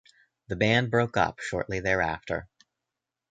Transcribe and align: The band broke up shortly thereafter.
The 0.47 0.55
band 0.55 0.89
broke 0.89 1.15
up 1.15 1.37
shortly 1.41 1.79
thereafter. 1.79 2.47